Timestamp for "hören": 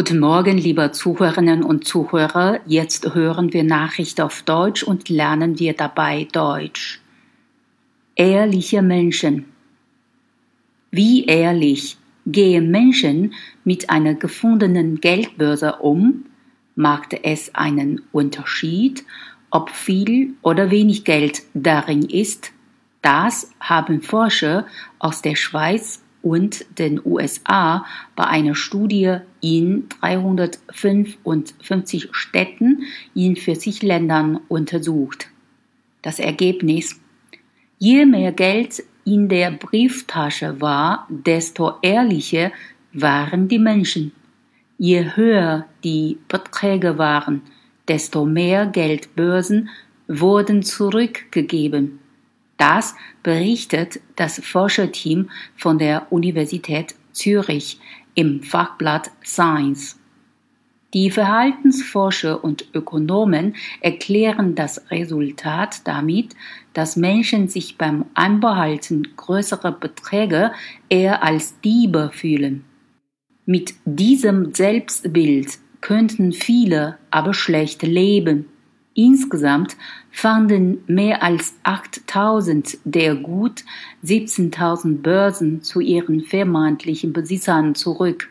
3.14-3.52